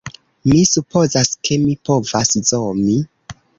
Mi 0.51 0.61
supozas, 0.69 1.29
ke 1.49 1.59
mi 1.67 1.77
povas 1.91 2.35
zomi 2.53 2.99